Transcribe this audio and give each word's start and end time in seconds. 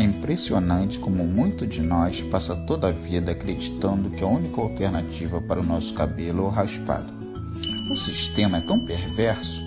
É 0.00 0.02
impressionante 0.02 0.98
como 0.98 1.26
muito 1.26 1.66
de 1.66 1.82
nós 1.82 2.22
passa 2.22 2.56
toda 2.56 2.88
a 2.88 2.90
vida 2.90 3.32
acreditando 3.32 4.08
que 4.08 4.24
a 4.24 4.26
única 4.26 4.58
alternativa 4.58 5.42
para 5.42 5.60
o 5.60 5.62
nosso 5.62 5.92
cabelo 5.92 6.44
é 6.44 6.46
o 6.46 6.48
raspado. 6.48 7.12
O 7.92 7.94
sistema 7.94 8.56
é 8.56 8.60
tão 8.62 8.80
perverso 8.86 9.62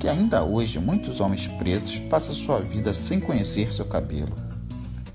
que 0.00 0.08
ainda 0.08 0.42
hoje 0.42 0.80
muitos 0.80 1.20
homens 1.20 1.46
pretos 1.46 1.96
passam 2.10 2.34
sua 2.34 2.60
vida 2.60 2.92
sem 2.92 3.20
conhecer 3.20 3.72
seu 3.72 3.84
cabelo, 3.84 4.34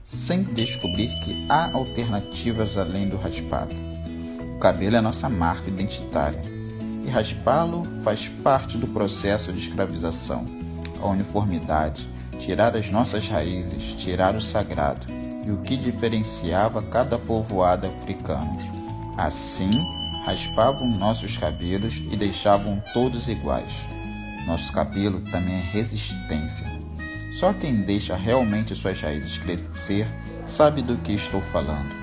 sem 0.05 0.43
descobrir 0.43 1.09
que 1.25 1.45
há 1.49 1.69
alternativas 1.73 2.77
além 2.77 3.09
do 3.09 3.17
raspado. 3.17 3.75
O 4.55 4.59
cabelo 4.59 4.95
é 4.95 5.01
nossa 5.01 5.27
marca 5.27 5.67
identitária 5.67 6.41
e 7.05 7.09
raspá-lo 7.09 7.83
faz 8.01 8.29
parte 8.41 8.77
do 8.77 8.87
processo 8.87 9.51
de 9.51 9.59
escravização, 9.59 10.45
a 11.01 11.07
uniformidade, 11.07 12.07
tirar 12.43 12.75
as 12.75 12.89
nossas 12.89 13.29
raízes, 13.29 13.95
tirar 13.95 14.35
o 14.35 14.41
sagrado 14.41 15.07
e 15.45 15.51
o 15.51 15.57
que 15.59 15.77
diferenciava 15.77 16.81
cada 16.81 17.17
povoado 17.17 17.87
africano. 17.87 18.57
Assim, 19.17 19.81
raspavam 20.25 20.87
nossos 20.87 21.37
cabelos 21.37 22.01
e 22.11 22.17
deixavam 22.17 22.83
todos 22.93 23.29
iguais. 23.29 23.73
Nosso 24.45 24.73
cabelo 24.73 25.21
também 25.31 25.55
é 25.55 25.71
resistência. 25.71 26.67
Só 27.39 27.53
quem 27.53 27.75
deixa 27.75 28.15
realmente 28.15 28.75
suas 28.75 28.99
raízes 28.99 29.37
crescer 29.37 30.05
sabe 30.45 30.81
do 30.81 30.97
que 30.97 31.13
estou 31.13 31.39
falando. 31.39 31.93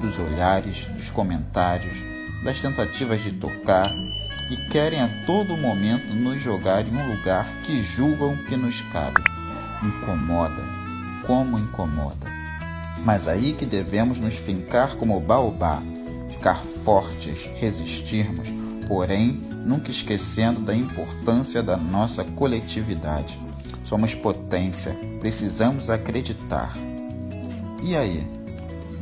Dos 0.00 0.18
olhares, 0.18 0.84
dos 0.88 1.10
comentários, 1.10 1.96
das 2.44 2.60
tentativas 2.60 3.22
de 3.22 3.32
tocar 3.32 3.94
e 4.50 4.56
querem 4.70 5.00
a 5.00 5.08
todo 5.24 5.56
momento 5.56 6.12
nos 6.14 6.40
jogar 6.40 6.86
em 6.86 6.94
um 6.94 7.16
lugar 7.16 7.46
que 7.64 7.82
julgam 7.82 8.36
que 8.44 8.56
nos 8.56 8.80
cabe. 8.92 9.35
Incomoda, 9.82 10.62
como 11.26 11.58
incomoda. 11.58 12.26
Mas 13.04 13.28
aí 13.28 13.52
que 13.52 13.66
devemos 13.66 14.18
nos 14.18 14.34
fincar 14.34 14.96
como 14.96 15.20
baobá, 15.20 15.82
ficar 16.30 16.56
fortes, 16.84 17.48
resistirmos, 17.54 18.48
porém 18.88 19.32
nunca 19.64 19.90
esquecendo 19.90 20.60
da 20.60 20.74
importância 20.74 21.62
da 21.62 21.76
nossa 21.76 22.24
coletividade. 22.24 23.40
Somos 23.84 24.14
potência, 24.14 24.96
precisamos 25.20 25.90
acreditar. 25.90 26.72
E 27.82 27.94
aí, 27.94 28.26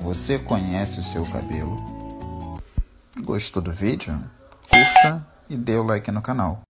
você 0.00 0.38
conhece 0.38 1.00
o 1.00 1.02
seu 1.02 1.24
cabelo? 1.24 1.76
Gostou 3.22 3.62
do 3.62 3.72
vídeo? 3.72 4.20
Curta 4.68 5.26
e 5.48 5.56
dê 5.56 5.76
o 5.76 5.82
like 5.82 6.10
no 6.10 6.20
canal. 6.20 6.62